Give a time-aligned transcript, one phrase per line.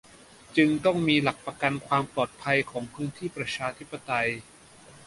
[0.57, 4.27] จึงต้องมีหลักประกันความปลอดภัยของพื้นที่ประชาธิปไตย